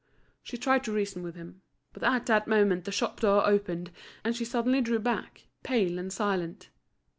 She 0.41 0.57
tried 0.57 0.83
to 0.85 0.91
reason 0.91 1.21
with 1.21 1.35
him. 1.35 1.61
But 1.93 2.01
at 2.03 2.25
that 2.25 2.47
moment 2.47 2.85
the 2.85 2.91
shop 2.91 3.19
door 3.19 3.45
opened, 3.45 3.91
and 4.23 4.35
she 4.35 4.43
suddenly 4.45 4.81
drew 4.81 4.97
back, 4.97 5.45
pale 5.61 5.99
and 5.99 6.11
silent. 6.11 6.69